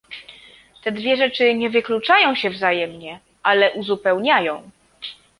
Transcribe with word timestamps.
Te 0.83 0.91
dwie 0.91 1.15
rzeczy 1.17 1.53
nie 1.55 1.69
wykluczają 1.69 2.35
się 2.35 2.49
wzajemnie, 2.49 3.19
ale 3.43 3.71
uzupełniają 3.73 4.69